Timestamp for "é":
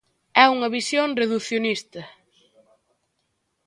0.43-0.45